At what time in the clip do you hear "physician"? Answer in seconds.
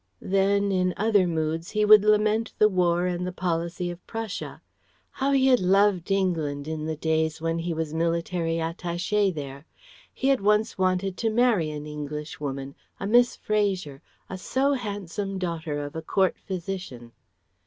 16.47-17.11